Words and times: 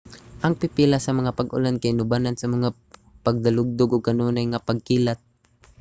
ang 0.43 0.53
pipila 0.61 0.97
sa 1.01 1.15
mga 1.19 1.31
pag-ulan 1.39 1.77
kay 1.81 1.91
inubanan 1.93 2.35
sa 2.37 2.51
mga 2.55 2.69
pagdalugdog 3.25 3.91
ug 3.95 4.07
kanunay 4.07 4.45
nga 4.49 4.65
pagkilat 4.67 5.19